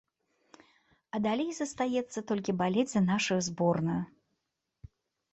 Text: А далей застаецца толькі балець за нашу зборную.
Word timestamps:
А 1.17 1.19
далей 1.25 1.51
застаецца 1.57 2.23
толькі 2.31 2.55
балець 2.61 2.93
за 2.93 3.01
нашу 3.11 3.37
зборную. 3.49 3.99